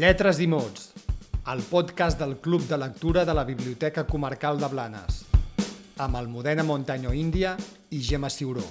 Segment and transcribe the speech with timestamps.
[0.00, 0.94] Lletres i mots,
[1.52, 5.26] el podcast del Club de Lectura de la Biblioteca Comarcal de Blanes,
[6.00, 7.50] amb Almudena Montaño Índia
[7.90, 8.64] i Gemma Ciuró.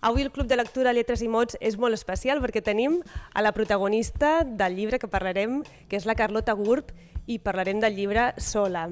[0.00, 3.02] Avui el Club de Lectura Lletres i Mots és molt especial perquè tenim
[3.34, 5.60] a la protagonista del llibre que parlarem,
[5.92, 6.96] que és la Carlota Gurb,
[7.28, 8.88] i parlarem del llibre Sola.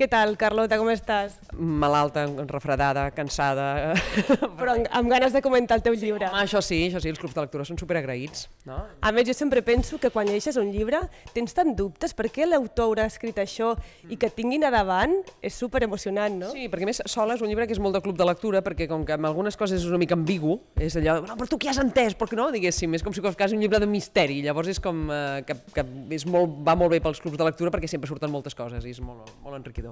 [0.00, 1.34] Què tal, Carlota, com estàs?
[1.52, 3.92] Malalta, refredada, cansada...
[4.60, 6.24] Però amb, ganes de comentar el teu llibre.
[6.24, 8.46] Home, això sí, això sí, els clubs de lectura són superagraïts.
[8.64, 8.78] No?
[9.04, 11.02] A més, jo sempre penso que quan llegeixes un llibre
[11.34, 13.74] tens tant dubtes per què l'autor haurà escrit això
[14.08, 16.54] i que tinguin a davant és super emocionant, no?
[16.54, 18.88] Sí, perquè més Sola és un llibre que és molt de club de lectura perquè
[18.88, 21.74] com que amb algunes coses és una mica ambigu, és allò, no, però tu què
[21.74, 22.16] has entès?
[22.16, 25.04] Perquè no, diguéssim, és com si fos quasi un llibre de misteri, llavors és com
[25.12, 25.84] eh, que, que
[26.16, 28.96] és molt, va molt bé pels clubs de lectura perquè sempre surten moltes coses i
[28.96, 29.89] és molt, molt enriquidor.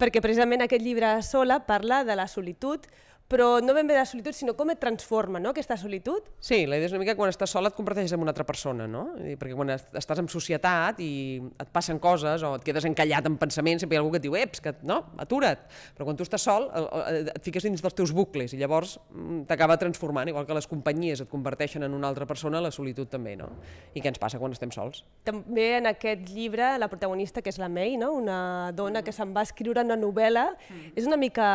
[0.00, 2.86] Perquè precisament aquest llibre Sola parla de la solitud,
[3.30, 6.26] però no ben bé de la solitud, sinó com et transforma, no?, aquesta solitud.
[6.42, 8.42] Sí, la idea és una mica que quan estàs sola et converteixes en una altra
[8.48, 9.04] persona, no?
[9.38, 13.84] Perquè quan estàs en societat i et passen coses o et quedes encallat en pensaments,
[13.84, 15.62] sempre hi ha algú que et diu, eps, que, no, atura't.
[15.94, 16.66] Però quan tu estàs sol,
[17.06, 21.22] et fiques dins dels teus bucles i llavors mm, t'acaba transformant, igual que les companyies
[21.22, 23.52] et converteixen en una altra persona, la solitud també, no?
[23.94, 25.04] I què ens passa quan estem sols?
[25.22, 28.10] També en aquest llibre, la protagonista, que és la May, no?
[28.18, 30.92] una dona que se'n va escriure una novel·la, mm.
[30.98, 31.46] és una mica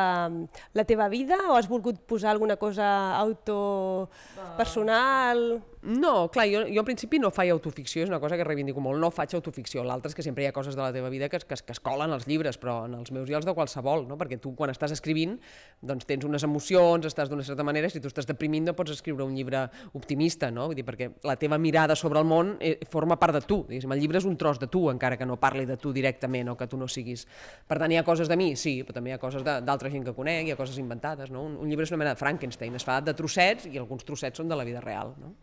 [0.73, 2.85] la teva vida o has has volgut posar alguna cosa
[3.17, 5.61] autopersonal?
[5.85, 8.97] No, clar, jo, jo en principi no faig autoficció, és una cosa que reivindico molt,
[8.97, 9.83] no faig autoficció.
[9.85, 11.81] L'altre és que sempre hi ha coses de la teva vida que, que, que es
[11.83, 14.17] colen als llibres, però en els meus i els de qualsevol, no?
[14.17, 15.35] perquè tu quan estàs escrivint
[15.85, 19.27] doncs tens unes emocions, estàs d'una certa manera, si tu estàs deprimint no pots escriure
[19.27, 19.61] un llibre
[19.93, 20.65] optimista, no?
[20.71, 23.93] Vull dir, perquè la teva mirada sobre el món eh, forma part de tu, diguéssim,
[23.93, 26.57] el llibre és un tros de tu, encara que no parli de tu directament o
[26.57, 27.27] que tu no siguis.
[27.69, 30.09] Per tant, hi ha coses de mi, sí, però també hi ha coses d'altra gent
[30.09, 31.45] que conec, hi ha coses inventades, no?
[31.45, 34.41] Un, un llibre és una mena de Frankenstein, es fa de trossets i alguns trossets
[34.41, 35.35] són de la vida real, no?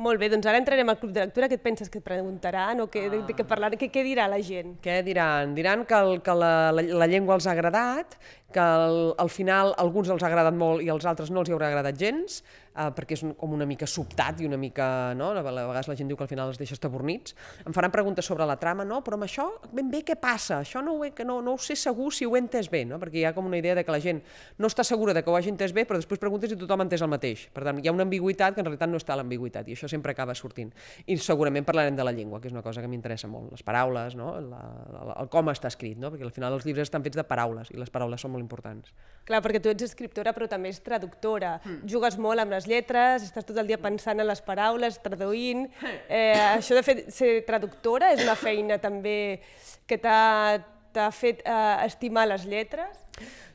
[0.00, 1.48] Molt bé, doncs ara entrarem al club de lectura.
[1.50, 3.12] Què et penses que et preguntaran o què, ah.
[3.12, 3.68] de, de què parlar?
[3.76, 4.78] Què, què dirà la gent?
[4.84, 5.52] Què diran?
[5.58, 8.16] Diran que, el, que la, la, la llengua els ha agradat,
[8.54, 11.56] que el, al final alguns els ha agradat molt i als altres no els hi
[11.56, 12.40] haurà agradat gens,
[12.74, 15.30] eh, perquè és un, com una mica sobtat i una mica, no?
[15.34, 17.34] A vegades la gent diu que al final els deixes tabornits.
[17.66, 19.00] Em faran preguntes sobre la trama, no?
[19.06, 20.60] Però amb això ben bé què passa?
[20.64, 22.84] Això no ho, he, que no, no ho sé segur si ho he entès bé,
[22.88, 23.00] no?
[23.02, 24.22] Perquè hi ha com una idea de que la gent
[24.58, 26.88] no està segura de que ho hagi entès bé, però després preguntes i tothom ha
[26.88, 27.46] entès el mateix.
[27.54, 30.14] Per tant, hi ha una ambigüitat que en realitat no està l'ambigüitat i això sempre
[30.14, 30.72] acaba sortint.
[31.06, 34.16] I segurament parlarem de la llengua, que és una cosa que m'interessa molt, les paraules,
[34.18, 34.32] no?
[34.40, 34.62] La,
[34.94, 36.12] la, el com està escrit, no?
[36.12, 38.94] Perquè al final els llibres estan fets de paraules i les paraules són molt importants.
[39.28, 41.58] Clar, perquè tu ets escriptora però també ets traductora.
[41.64, 41.90] Mm.
[41.90, 45.68] Jugues molt amb les lletres, estàs tot el dia pensant en les paraules, traduint.
[46.10, 49.40] Eh, això de fer, ser traductora és una feina també
[49.86, 52.98] que t'ha fet eh, estimar les lletres?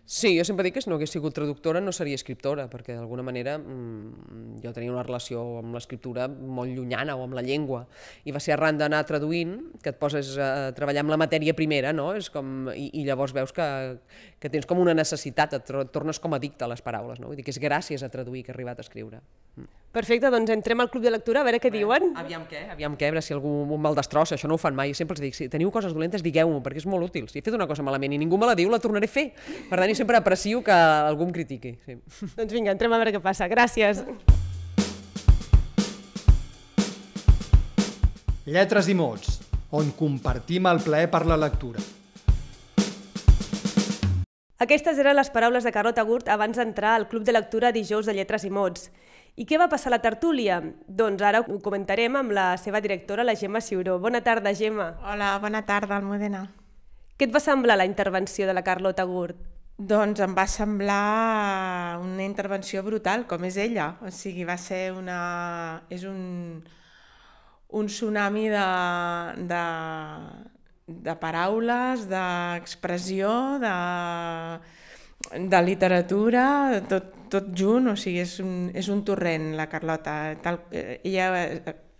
[0.05, 3.23] Sí, jo sempre dic que si no hagués sigut traductora no seria escriptora, perquè d'alguna
[3.25, 7.87] manera mmm, jo tenia una relació amb l'escriptura molt llunyana o amb la llengua,
[8.21, 11.89] i va ser arran d'anar traduint que et poses a treballar amb la matèria primera,
[11.89, 12.11] no?
[12.13, 13.65] És com, i, i llavors veus que,
[14.37, 17.33] que tens com una necessitat, et tornes com addicte a les paraules, no?
[17.33, 19.23] Vull dir que és gràcies a traduir que he arribat a escriure.
[19.57, 19.84] Mm.
[19.95, 22.09] Perfecte, doncs entrem al club de lectura a veure què diuen.
[22.19, 24.91] Aviam què, aviam què, a veure si algú me'l destrossa, això no ho fan mai,
[24.97, 27.55] sempre els dic, si teniu coses dolentes digueu-m'ho, perquè és molt útil, si he fet
[27.55, 29.29] una cosa malament i ningú me la diu, la tornaré a fer.
[29.69, 31.77] Per tant, sempre aprecio que algú em critiqui.
[31.87, 31.95] Sí.
[32.35, 33.47] Doncs vinga, entrem a veure què passa.
[33.47, 34.03] Gràcies.
[38.51, 39.39] Lletres i mots,
[39.71, 41.79] on compartim el plaer per la lectura.
[44.59, 48.13] Aquestes eren les paraules de Carlota Gurt abans d'entrar al Club de Lectura dijous de
[48.15, 48.89] Lletres i Mots.
[49.35, 50.61] I què va passar a la tertúlia?
[50.87, 53.97] Doncs ara ho comentarem amb la seva directora, la Gemma Ciuró.
[53.99, 54.93] Bona tarda, Gemma.
[55.03, 56.45] Hola, bona tarda, Almudena.
[57.19, 59.35] Què et va semblar la intervenció de la Carlota Gurt?
[59.75, 63.89] Doncs em va semblar una intervenció brutal, com és ella.
[64.07, 65.19] O sigui, va ser una...
[65.91, 66.63] és un,
[67.75, 68.63] un tsunami de,
[69.51, 69.63] de,
[71.09, 73.75] de paraules, d'expressió, de,
[75.43, 76.45] de literatura,
[76.87, 80.35] tot, tot junt, o sigui, és un, és un torrent, la Carlota.
[80.43, 81.29] Tal, eh, ella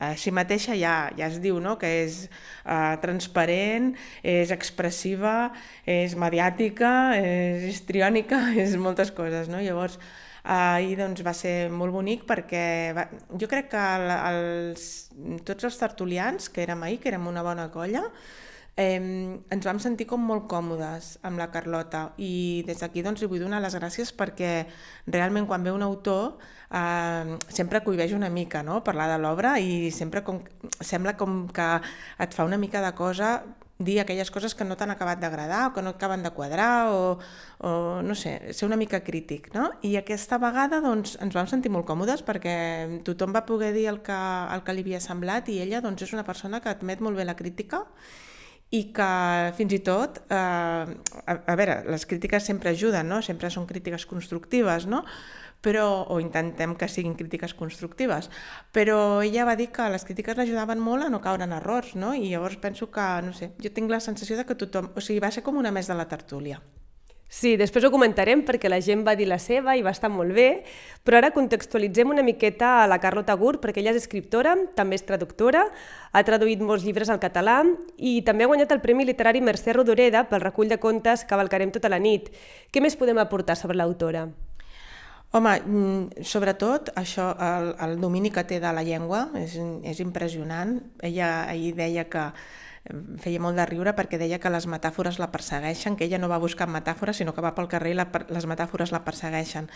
[0.04, 1.78] així mateixa ja, ja es diu no?
[1.80, 3.94] que és uh, transparent,
[4.24, 5.54] és expressiva,
[5.88, 9.50] és mediàtica, és histriònica, és moltes coses.
[9.52, 9.64] No?
[9.64, 10.00] Llavors,
[10.46, 14.90] ahir doncs, va ser molt bonic perquè va, jo crec que el, els,
[15.48, 18.04] tots els tertulians, que érem ahir, que érem una bona colla,
[18.78, 23.30] eh, ens vam sentir com molt còmodes amb la Carlota i des d'aquí doncs, li
[23.32, 24.68] vull donar les gràcies perquè
[25.08, 26.38] realment quan ve un autor
[26.70, 28.84] eh, sempre cohibeix una mica no?
[28.84, 30.44] parlar de l'obra i sempre com,
[30.80, 31.70] sembla com que
[32.20, 33.38] et fa una mica de cosa
[33.78, 37.20] dir aquelles coses que no t'han acabat d'agradar o que no acaben de quadrar o,
[37.60, 39.68] o no sé, ser una mica crític, no?
[39.84, 44.00] I aquesta vegada doncs, ens vam sentir molt còmodes perquè tothom va poder dir el
[44.00, 47.20] que, el que li havia semblat i ella doncs, és una persona que admet molt
[47.20, 47.84] bé la crítica
[48.76, 49.08] i que
[49.58, 53.22] fins i tot, eh, a, a veure, les crítiques sempre ajuden, no?
[53.26, 55.04] sempre són crítiques constructives, no?
[55.66, 58.30] però, o intentem que siguin crítiques constructives,
[58.76, 62.14] però ella va dir que les crítiques l'ajudaven molt a no caure en errors, no?
[62.14, 65.24] i llavors penso que, no sé, jo tinc la sensació de que tothom, o sigui,
[65.24, 66.62] va ser com una més de la tertúlia.
[67.28, 70.32] Sí, després ho comentarem perquè la gent va dir la seva i va estar molt
[70.38, 70.64] bé,
[71.04, 75.04] però ara contextualitzem una miqueta a la Carlota Gurt perquè ella és escriptora, també és
[75.08, 75.66] traductora,
[76.14, 77.64] ha traduït molts llibres al català
[77.98, 81.90] i també ha guanyat el Premi Literari Mercè Rodoreda pel recull de contes Cavalcarem tota
[81.90, 82.30] la nit.
[82.72, 84.28] Què més podem aportar sobre l'autora?
[85.36, 90.78] Home, mm, sobretot això, el, el domini que té de la llengua és, és impressionant.
[91.04, 92.30] Ella ahir deia que
[93.18, 96.38] feia molt de riure perquè deia que les metàfores la persegueixen, que ella no va
[96.42, 99.70] buscar metàfores, sinó que va pel carrer i la, les metàfores la persegueixen.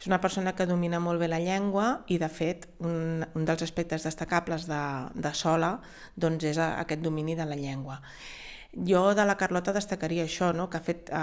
[0.00, 3.62] És una persona que domina molt bé la llengua i, de fet, un, un dels
[3.62, 4.82] aspectes destacables de,
[5.14, 5.76] de Sola
[6.16, 8.00] doncs és aquest domini de la llengua.
[8.76, 10.66] Jo de la Carlota destacaria això, no?
[10.68, 11.20] que ha fet eh,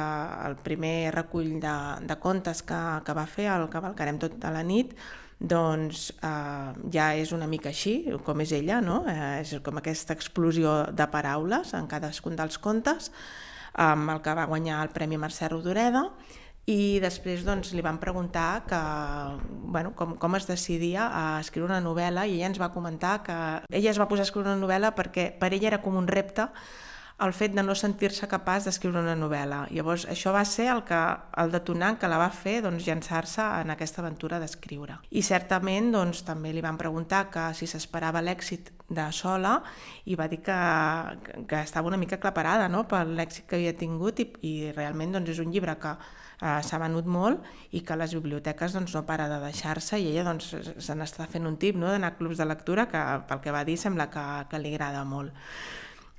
[0.48, 1.76] el primer recull de,
[2.08, 4.96] de contes que, que va fer, el Cavalcarem tota la nit,
[5.40, 7.96] doncs eh, ja és una mica així,
[8.26, 9.04] com és ella, no?
[9.10, 13.12] Eh, és com aquesta explosió de paraules en cadascun dels contes,
[13.74, 16.08] amb el que va guanyar el Premi Mercè Rodoreda,
[16.70, 18.80] i després doncs, li van preguntar que,
[19.68, 23.36] bueno, com, com es decidia a escriure una novel·la i ella ens va comentar que
[23.68, 26.48] ella es va posar a escriure una novel·la perquè per ella era com un repte
[27.22, 29.68] el fet de no sentir-se capaç d'escriure una novel·la.
[29.72, 31.00] Llavors, això va ser el, que,
[31.44, 34.98] el detonant que la va fer doncs, llançar-se en aquesta aventura d'escriure.
[35.12, 39.60] I certament doncs, també li van preguntar que si s'esperava l'èxit de sola
[40.10, 40.58] i va dir que,
[41.48, 42.84] que estava una mica aclaparada no?
[42.90, 46.82] per l'èxit que havia tingut i, i realment doncs, és un llibre que eh, s'ha
[46.82, 50.98] venut molt i que les biblioteques doncs, no para de deixar-se i ella doncs, se
[50.98, 51.90] n'està fent un tip no?
[51.92, 55.06] d'anar a clubs de lectura que pel que va dir sembla que, que li agrada
[55.08, 55.34] molt.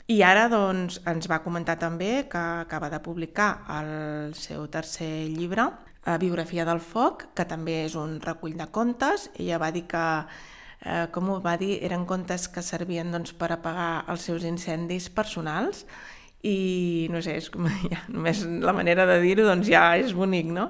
[0.04, 5.70] I ara doncs, ens va comentar també que acaba de publicar el seu tercer llibre,
[6.20, 9.30] Biografia del foc, que també és un recull de contes.
[9.40, 10.02] Ella va dir que,
[10.84, 15.08] eh, com ho va dir, eren contes que servien doncs, per apagar els seus incendis
[15.08, 15.86] personals
[16.42, 20.52] i no sé, és com, ja, només la manera de dir-ho doncs ja és bonic,
[20.52, 20.68] no?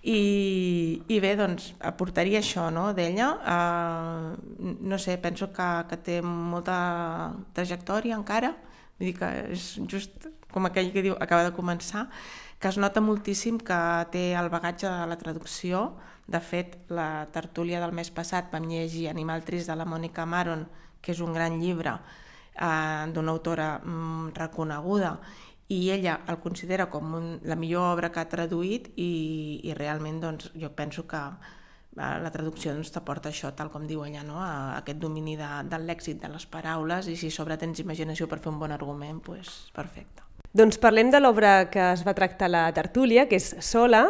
[0.00, 3.28] I, i bé, doncs, aportaria això no, d'ella.
[3.44, 6.76] Uh, no sé, penso que, que té molta
[7.56, 8.54] trajectòria encara,
[8.96, 12.08] vull dir que és just com aquell que diu acaba de començar,
[12.60, 13.80] que es nota moltíssim que
[14.12, 15.90] té el bagatge de la traducció.
[16.30, 20.66] De fet, la tertúlia del mes passat vam llegir Animal Trist de la Mònica Maron,
[21.02, 25.16] que és un gran llibre eh, d'una autora mm, reconeguda
[25.70, 29.10] i ella el considera com un, la millor obra que ha traduït i,
[29.62, 34.02] i realment doncs, jo penso que eh, la traducció doncs, t'aporta això, tal com diu
[34.04, 34.40] ella, no?
[34.42, 38.40] a, aquest domini de, de l'èxit de les paraules i si sobre tens imaginació per
[38.42, 40.26] fer un bon argument, doncs perfecte.
[40.50, 44.08] Doncs parlem de l'obra que es va tractar a la tertúlia, que és Sola.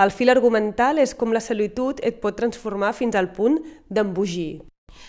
[0.00, 3.60] El fil argumental és com la solitud et pot transformar fins al punt
[3.92, 4.64] d'embogir.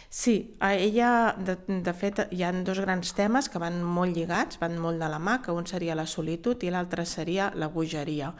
[0.10, 4.60] Sí, a ella, de, de fet, hi han dos grans temes que van molt lligats,
[4.62, 8.32] van molt de la mà, que un seria la solitud i l'altre seria la bogeria.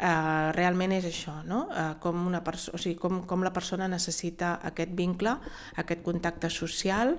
[0.00, 1.66] Uh, realment és això, no?
[1.68, 5.34] Uh, com, una o sigui, com, com la persona necessita aquest vincle,
[5.82, 7.18] aquest contacte social,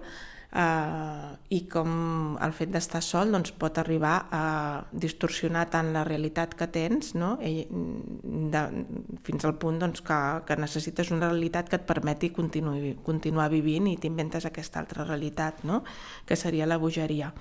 [0.52, 4.44] eh, i com el fet d'estar sol doncs, pot arribar a
[4.92, 7.34] distorsionar tant la realitat que tens no?
[7.44, 8.64] I, de,
[9.28, 13.92] fins al punt doncs, que, que necessites una realitat que et permeti continuar, continuar vivint
[13.92, 15.84] i t'inventes aquesta altra realitat, no?
[16.26, 17.32] que seria la bogeria.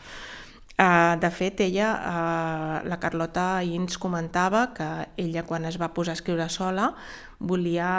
[0.80, 4.86] Uh, de fet, ella, uh, la Carlota ahir ens comentava que
[5.20, 6.94] ella quan es va posar a escriure sola
[7.36, 7.90] volia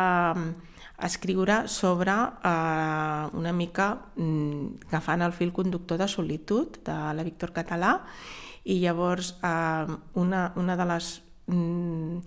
[1.01, 7.53] escriure sobre eh, una mica mm, agafant el fil conductor de solitud de la Víctor
[7.53, 7.99] Català.
[8.63, 11.11] I llavors eh, una, una de les
[11.47, 12.17] mm,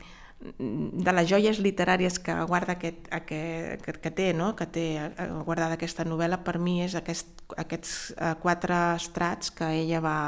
[0.41, 4.53] de les joies literàries que guarda aquest, aquest, que, que té, no?
[4.57, 9.71] que té eh, guardada aquesta novel·la, per mi és aquest, aquests eh, quatre estrats que
[9.79, 10.19] ella va,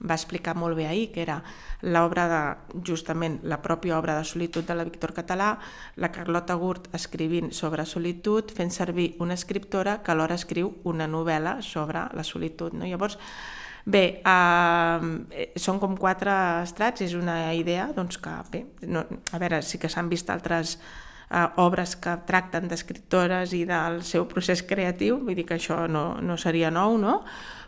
[0.00, 1.40] va explicar molt bé ahir, que era
[1.82, 2.40] l'obra de,
[2.88, 5.52] justament, la pròpia obra de solitud de la Víctor Català,
[5.96, 11.60] la Carlota Gurt escrivint sobre solitud, fent servir una escriptora que alhora escriu una novel·la
[11.62, 12.72] sobre la solitud.
[12.72, 12.88] No?
[12.88, 13.18] Llavors,
[13.84, 19.62] Bé, eh, són com quatre estrats, és una idea doncs, que, bé, no, a veure,
[19.66, 25.18] sí que s'han vist altres eh, obres que tracten d'escriptores i del seu procés creatiu,
[25.24, 27.22] vull dir que això no, no seria nou, no?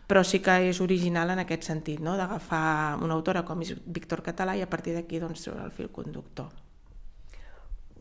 [0.07, 2.19] però sí que és original en aquest sentit, no?
[2.21, 6.51] d'agafar una autora com és Víctor Català i a partir d'aquí doncs, el fil conductor.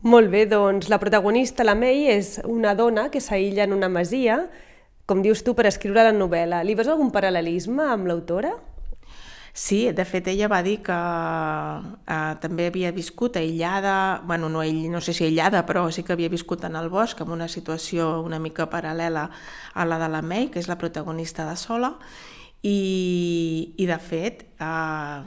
[0.04, 4.42] Molt bé, doncs la protagonista, la May, és una dona que s'aïlla en una masia,
[5.06, 6.62] com dius tu, per escriure la novel·la.
[6.64, 8.54] Li veus algun paral·lelisme amb l'autora?
[9.54, 14.80] Sí, de fet ella va dir que eh, també havia viscut aïllada, bueno, no, ell,
[14.90, 18.24] no sé si aïllada, però sí que havia viscut en el bosc amb una situació
[18.26, 19.28] una mica paral·lela
[19.74, 21.92] a la de la May, que és la protagonista de Sola,
[22.66, 25.22] i, i de fet eh,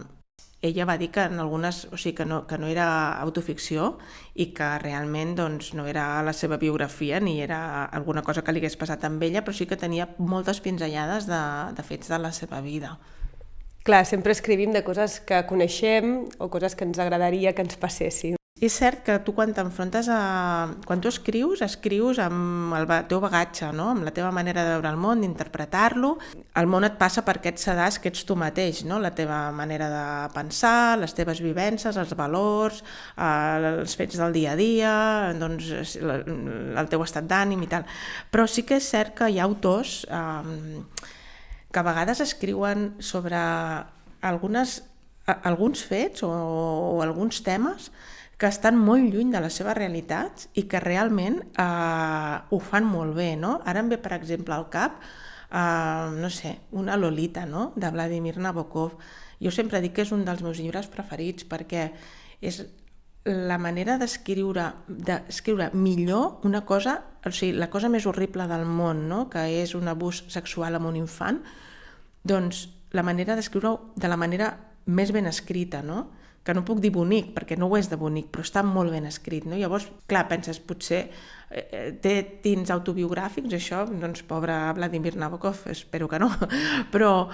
[0.62, 2.88] ella va dir que en algunes, o sigui, que no, que no era
[3.22, 3.98] autoficció
[4.34, 8.64] i que realment doncs, no era la seva biografia ni era alguna cosa que li
[8.64, 11.44] hagués passat amb ella, però sí que tenia moltes pinzellades de,
[11.78, 12.98] de fets de la seva vida.
[13.88, 18.37] Clar, sempre escrivim de coses que coneixem o coses que ens agradaria que ens passessin.
[18.58, 20.20] És cert que tu quan t'enfrontes a...
[20.90, 23.92] Quan tu escrius, escrius amb el teu bagatge, no?
[23.94, 26.16] amb la teva manera de veure el món, d'interpretar-lo.
[26.58, 28.98] El món et passa per aquest sedàs que ets tu mateix, no?
[29.04, 32.82] la teva manera de pensar, les teves vivències, els valors,
[33.14, 34.96] eh, els fets del dia a dia,
[35.38, 35.70] doncs,
[36.02, 37.86] el teu estat d'ànim i tal.
[38.34, 40.02] Però sí que és cert que hi ha autors...
[40.10, 41.14] Eh,
[41.68, 43.38] que a vegades escriuen sobre
[44.24, 44.80] algunes,
[45.44, 47.92] alguns fets o, o alguns temes
[48.38, 53.16] que estan molt lluny de les seves realitats i que realment eh, ho fan molt
[53.18, 53.58] bé, no?
[53.66, 55.02] Ara em ve, per exemple, al cap,
[55.50, 59.00] eh, no sé, una Lolita, no?, de Vladimir Nabokov.
[59.42, 61.90] Jo sempre dic que és un dels meus llibres preferits perquè
[62.42, 62.62] és
[63.28, 69.08] la manera d'escriure d'escriure millor una cosa, o sigui, la cosa més horrible del món,
[69.10, 69.26] no?
[69.30, 71.42] que és un abús sexual amb un infant,
[72.24, 74.54] doncs la manera d'escriure-ho de la manera
[74.86, 76.08] més ben escrita, no?
[76.48, 79.04] Que no puc dir bonic, perquè no ho és de bonic, però està molt ben
[79.10, 79.44] escrit.
[79.44, 79.58] No?
[79.60, 82.14] Llavors, clar, penses, potser eh, eh té
[82.44, 86.30] tins autobiogràfics, això, doncs, pobre Vladimir Nabokov, espero que no,
[86.94, 87.28] però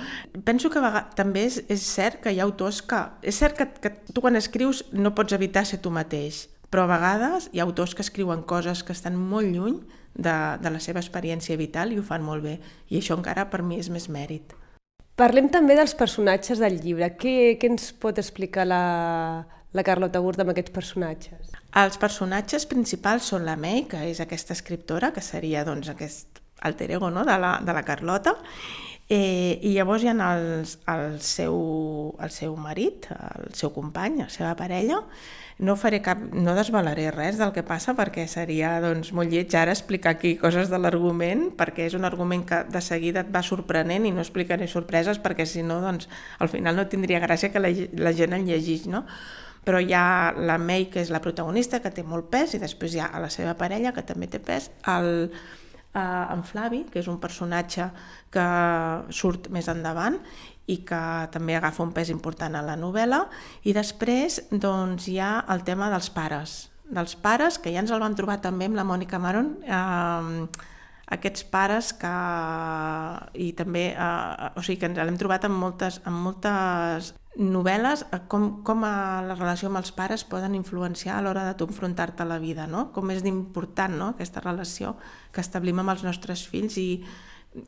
[0.43, 0.81] penso que
[1.13, 3.03] també és, és cert que hi ha autors que...
[3.21, 6.93] És cert que, que tu quan escrius no pots evitar ser tu mateix, però a
[6.95, 9.77] vegades hi ha autors que escriuen coses que estan molt lluny
[10.15, 12.57] de, de la seva experiència vital i ho fan molt bé,
[12.89, 14.57] i això encara per mi és més mèrit.
[15.19, 17.11] Parlem també dels personatges del llibre.
[17.19, 18.83] Què, què ens pot explicar la,
[19.77, 21.51] la Carlota Gurt amb aquests personatges?
[21.77, 26.89] Els personatges principals són la May, que és aquesta escriptora, que seria doncs, aquest alter
[26.97, 27.25] ego no?
[27.27, 28.33] de, la, de la Carlota,
[29.13, 31.55] eh, i llavors hi ha els, el, seu,
[32.23, 35.03] el seu marit, el seu company, la seva parella,
[35.63, 39.75] no faré cap, no desvalaré res del que passa perquè seria doncs, molt lleig ara
[39.75, 44.09] explicar aquí coses de l'argument perquè és un argument que de seguida et va sorprenent
[44.09, 47.71] i no explicaré sorpreses perquè si no doncs, al final no tindria gràcia que la,
[48.01, 49.05] la gent el llegís, no?
[49.63, 52.97] Però hi ha la May, que és la protagonista, que té molt pes, i després
[52.97, 55.29] hi ha la seva parella, que també té pes, el,
[55.93, 57.89] eh, en Flavi, que és un personatge
[58.33, 58.47] que
[59.13, 60.19] surt més endavant,
[60.67, 60.99] i que
[61.31, 63.25] també agafa un pes important a la novel·la,
[63.67, 68.03] i després doncs, hi ha el tema dels pares, dels pares, que ja ens el
[68.03, 70.69] vam trobar també amb la Mònica Maron, eh,
[71.13, 72.13] aquests pares que
[73.35, 78.21] i també eh, o sigui que ens l'hem trobat en moltes, en moltes novel·les eh,
[78.29, 82.23] com, com a la relació amb els pares poden influenciar a l'hora de tu enfrontar-te
[82.23, 82.91] a la vida, no?
[82.93, 84.09] com és important no?
[84.13, 84.95] aquesta relació
[85.33, 87.03] que establim amb els nostres fills i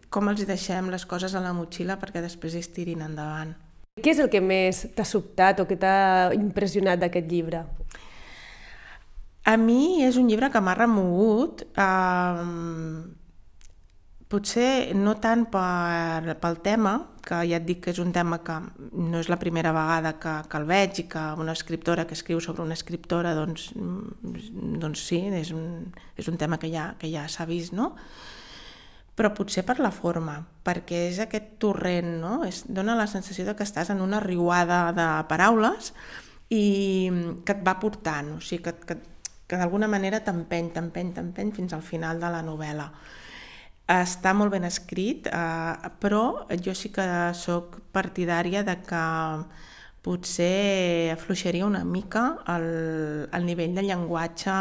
[0.10, 3.54] com els deixem les coses a la motxilla perquè després es tirin endavant.
[3.96, 7.64] Què és el que més t'ha sobtat o que t'ha impressionat d'aquest llibre?
[9.46, 12.46] A mi és un llibre que m'ha remogut, eh,
[14.32, 18.58] potser no tant per, pel tema, que ja et dic que és un tema que
[18.94, 22.42] no és la primera vegada que, que el veig i que una escriptora que escriu
[22.42, 27.28] sobre una escriptora, doncs, doncs sí, és un, és un tema que ja, que ja
[27.30, 27.94] s'ha vist, no?
[29.16, 32.42] però potser per la forma, perquè és aquest torrent, no?
[32.44, 35.94] Es dona la sensació de que estàs en una riuada de paraules
[36.52, 36.66] i
[37.48, 38.98] que et va portant, o sigui, que, que,
[39.48, 42.90] que d'alguna manera t'empeny, t'empeny, t'empeny fins al final de la novel·la.
[43.86, 47.06] Està molt ben escrit, eh, però jo sí que
[47.38, 49.02] sóc partidària de que
[50.02, 52.24] potser afluixaria una mica
[52.54, 52.66] el,
[53.30, 54.56] el nivell de llenguatge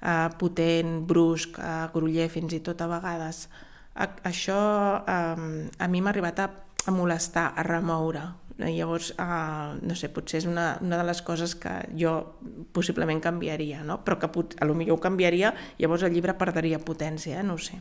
[0.00, 3.46] eh, potent, brusc, eh, gruller fins i tot a vegades.
[3.94, 4.60] A, això
[5.04, 6.48] eh, a mi m'ha arribat a,
[6.86, 8.24] a molestar, a remoure.
[8.62, 12.14] Llavors, eh, no sé, potser és una, una de les coses que jo
[12.72, 14.00] possiblement canviaria, no?
[14.06, 17.44] però que pot, a lo millor ho canviaria, llavors el llibre perdria potència, eh?
[17.44, 17.80] no ho sé.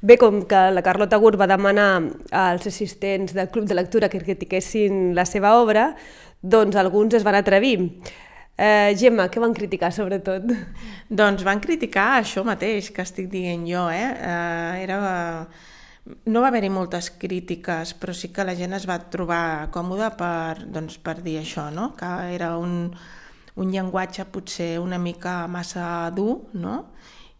[0.00, 1.88] Bé, com que la Carlota Gurt va demanar
[2.30, 5.88] als assistents del Club de Lectura que critiquessin la seva obra,
[6.40, 7.80] doncs alguns es van atrevir.
[8.54, 10.46] Eh, Gemma, què van criticar sobretot?
[11.10, 14.06] Doncs van criticar això mateix que estic dient jo, eh?
[14.22, 15.00] eh era
[16.30, 20.62] no va haver-hi moltes crítiques, però sí que la gent es va trobar còmoda per,
[20.70, 21.90] doncs, per dir això, no?
[21.98, 22.94] que era un,
[23.56, 26.78] un llenguatge potser una mica massa dur no?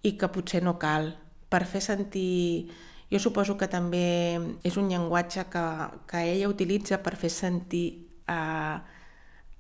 [0.03, 1.13] i que potser no cal
[1.49, 2.69] per fer sentir...
[3.09, 4.37] Jo suposo que també
[4.69, 5.65] és un llenguatge que,
[6.11, 7.87] que ella utilitza per fer sentir
[8.29, 8.77] eh,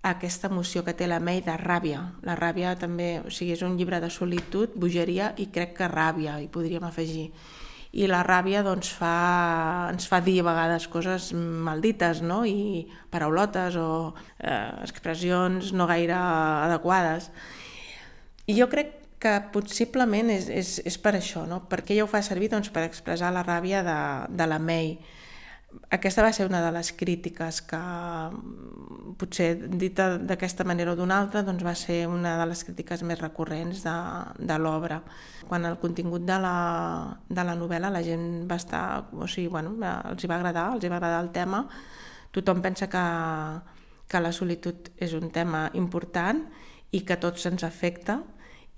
[0.04, 2.02] aquesta emoció que té la May de ràbia.
[2.28, 6.38] La ràbia també, o sigui, és un llibre de solitud, bogeria i crec que ràbia,
[6.42, 7.30] hi podríem afegir.
[7.98, 12.42] I la ràbia doncs, fa, ens fa dir a vegades coses maldites no?
[12.44, 13.88] i paraulotes o
[14.38, 17.30] eh, expressions no gaire adequades.
[18.44, 21.64] I jo crec que possiblement és, és, és per això, no?
[21.70, 24.96] perquè ella ho fa servir doncs, per expressar la ràbia de, de la May
[25.92, 27.78] aquesta va ser una de les crítiques que
[29.20, 29.48] potser
[29.80, 33.82] dita d'aquesta manera o d'una altra doncs va ser una de les crítiques més recurrents
[33.84, 33.96] de,
[34.38, 35.02] de l'obra.
[35.48, 36.54] Quan el contingut de la,
[37.28, 39.74] de la novel·la la gent va estar, o sigui, bueno,
[40.12, 41.66] els hi va agradar, els hi va agradar el tema,
[42.32, 43.04] tothom pensa que,
[44.08, 46.46] que la solitud és un tema important
[46.96, 48.22] i que tots ens afecta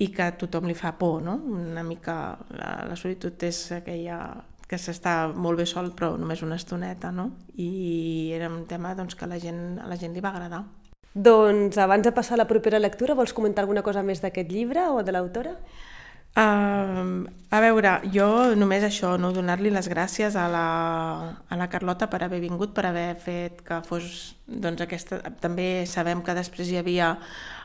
[0.00, 1.37] i que a tothom li fa por, no?
[1.37, 2.14] Una mica
[2.57, 4.21] la, la solitud és aquella
[4.71, 7.30] que s'està molt bé sol però només una estoneta, no?
[7.59, 10.62] I era un tema doncs, que a la gent, a la gent li va agradar.
[11.12, 14.87] Doncs abans de passar a la propera lectura, vols comentar alguna cosa més d'aquest llibre
[14.95, 15.57] o de l'autora?
[16.30, 20.66] Uh, a veure, jo només això, no donar-li les gràcies a la,
[21.42, 25.19] a la Carlota per haver vingut, per haver fet que fos doncs, aquesta...
[25.42, 27.16] També sabem que després hi havia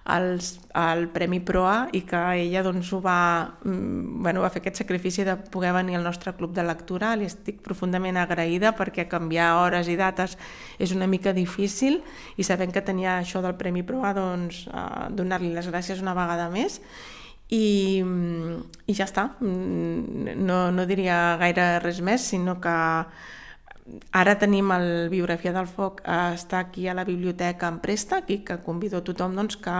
[0.06, 4.84] els, el Premi Proa i que ella doncs, ho va, mm, bueno, va fer aquest
[4.84, 7.16] sacrifici de poder venir al nostre club de lectura.
[7.18, 10.38] Li estic profundament agraïda perquè canviar hores i dates
[10.78, 12.04] és una mica difícil
[12.38, 16.50] i sabent que tenia això del Premi Proa, doncs, eh, donar-li les gràcies una vegada
[16.54, 16.82] més
[17.50, 18.04] i,
[18.86, 19.32] i ja està.
[19.40, 22.78] Mm, no, no diria gaire res més, sinó que
[24.18, 28.40] Ara tenim el Biografia del Foc, eh, està aquí a la biblioteca en préstec i
[28.46, 29.76] que convido a tothom doncs, que,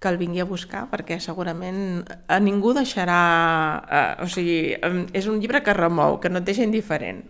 [0.00, 3.20] que el vingui a buscar perquè segurament a ningú deixarà...
[3.84, 4.60] Eh, o sigui,
[5.12, 7.26] és un llibre que remou, que no et deixa indiferent.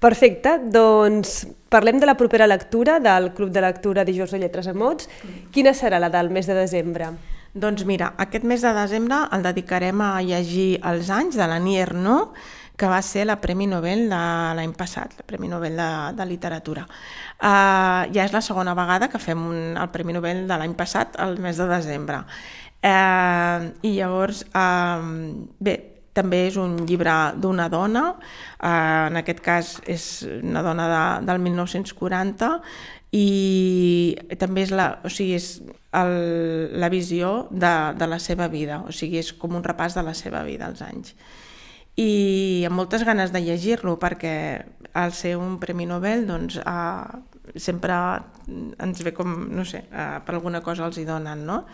[0.00, 4.72] Perfecte, doncs parlem de la propera lectura del Club de Lectura Dijous de Lletres a
[4.72, 5.08] Mots.
[5.52, 7.10] Quina serà la del mes de desembre?
[7.52, 11.92] Doncs mira, aquest mes de desembre el dedicarem a llegir Els anys de la Nier
[11.92, 12.32] No,
[12.80, 14.18] que va ser la Premi Nobel de
[14.56, 16.86] l'any passat, el Premi Nobel de, de Literatura.
[17.36, 21.18] Uh, ja és la segona vegada que fem un, el Premi Nobel de l'any passat,
[21.20, 22.22] el mes de desembre.
[22.80, 25.04] Uh, I llavors, uh,
[25.60, 25.74] bé,
[26.16, 28.70] també és un llibre d'una dona, uh,
[29.10, 32.50] en aquest cas és una dona de, del 1940,
[33.12, 35.50] i també és la, o sigui, és
[36.00, 36.16] el,
[36.80, 40.16] la visió de, de la seva vida, o sigui, és com un repàs de la
[40.16, 41.12] seva vida, els anys
[41.96, 44.34] i amb moltes ganes de llegir-lo perquè
[44.94, 47.94] al ser un Premi Nobel doncs, eh, sempre
[48.78, 51.64] ens ve com, no sé, eh, per alguna cosa els hi donen, no?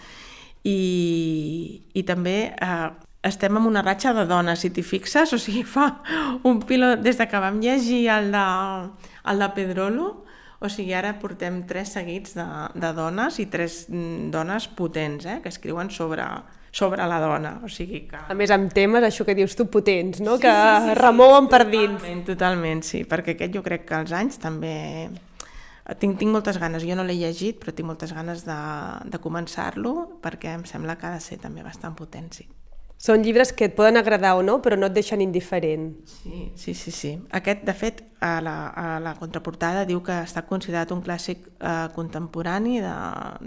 [0.66, 2.88] I, i també eh,
[3.26, 5.88] estem en una ratxa de dones, si t'hi fixes, o sigui, fa
[6.48, 8.46] un pilot, des de que vam llegir el de,
[9.30, 10.08] el de Pedrolo,
[10.58, 15.40] o sigui, ara portem tres seguits de, de dones i tres mm, dones potents, eh,
[15.42, 16.24] que escriuen sobre,
[16.76, 18.18] sobre la dona, o sigui que...
[18.28, 20.36] A més, amb temes, això que dius tu, potents, no?
[20.36, 21.96] Sí, que sí, sí, remouen per dins.
[21.96, 24.74] Totalment, totalment, sí, perquè aquest jo crec que els anys també...
[26.02, 28.58] Tinc, tinc moltes ganes, jo no l'he llegit, però tinc moltes ganes de,
[29.06, 32.48] de començar-lo perquè em sembla que ha de ser també bastant potent, sí.
[32.96, 35.90] Són llibres que et poden agradar o no, però no et deixen indiferent.
[36.08, 36.90] Sí, sí, sí.
[36.90, 37.10] sí.
[37.36, 41.74] Aquest, de fet, a la, a la contraportada diu que està considerat un clàssic eh,
[41.92, 42.94] contemporani de,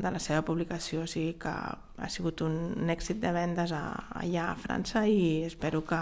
[0.05, 3.83] de la seva publicació, o sigui que ha sigut un èxit de vendes a,
[4.21, 5.99] allà a França i espero que,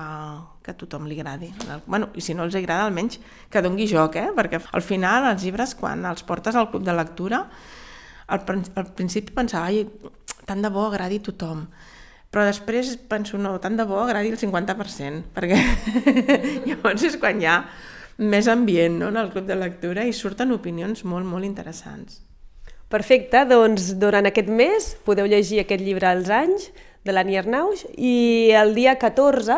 [0.62, 1.54] que a tothom li agradi.
[1.88, 4.30] Bueno, I si no els agrada, almenys que dongui joc, eh?
[4.36, 7.46] perquè al final els llibres, quan els portes al club de lectura,
[8.28, 8.44] al,
[8.76, 9.88] al principi pensava, ai,
[10.44, 11.70] tant de bo agradi a tothom
[12.32, 15.60] però després penso, no, tant de bo agradi el 50%, perquè
[16.68, 17.62] llavors és quan hi ha
[18.18, 22.24] més ambient no, en el club de lectura i surten opinions molt, molt interessants.
[22.88, 26.70] Perfecte, doncs durant aquest mes podeu llegir aquest llibre als anys
[27.08, 29.58] de l'Annie Arnaus i el dia 14,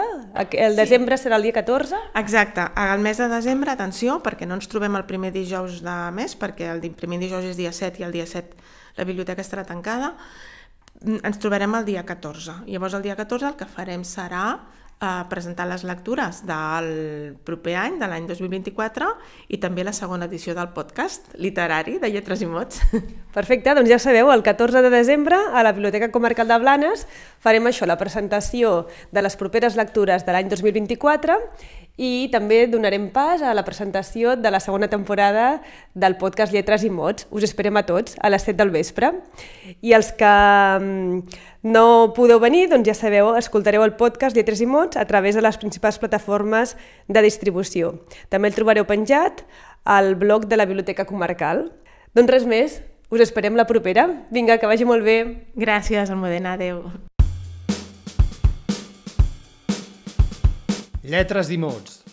[0.54, 1.26] el desembre sí.
[1.26, 1.98] serà el dia 14?
[2.22, 6.36] Exacte, el mes de desembre, atenció, perquè no ens trobem el primer dijous de mes,
[6.38, 10.16] perquè el primer dijous és dia 7 i el dia 7 la biblioteca estarà tancada,
[11.06, 12.64] ens trobarem el dia 14.
[12.68, 14.60] Llavors el dia 14 el que farem serà
[15.00, 16.90] a presentar les lectures del
[17.48, 19.08] proper any, de l'any 2024,
[19.48, 22.82] i també la segona edició del podcast literari de Lletres i Mots.
[23.38, 27.08] Perfecte, doncs ja sabeu, el 14 de desembre a la Biblioteca Comarcal de Blanes
[27.40, 31.40] farem això, la presentació de les properes lectures de l'any 2024
[31.98, 35.62] i també donarem pas a la presentació de la segona temporada
[35.94, 37.28] del podcast Lletres i Mots.
[37.32, 39.12] Us esperem a tots a les 7 del vespre.
[39.82, 40.30] I els que
[40.80, 45.36] mm, no podeu venir, doncs ja sabeu, escoltareu el podcast Lletres i Mots a través
[45.36, 47.98] de les principals plataformes de distribució.
[48.30, 49.44] També el trobareu penjat
[49.84, 51.68] al blog de la Biblioteca Comarcal.
[52.16, 52.80] Doncs res més,
[53.12, 54.08] us esperem la propera.
[54.32, 55.20] Vinga, que vagi molt bé.
[55.58, 56.56] Gràcies, Almudena.
[56.56, 57.09] Adéu.
[61.10, 62.04] Lletres i mots,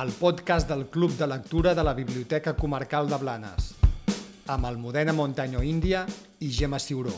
[0.00, 3.74] el podcast del Club de Lectura de la Biblioteca Comarcal de Blanes,
[4.46, 6.06] amb Almudena Montaño Índia
[6.40, 7.12] i Gemma Ciuró.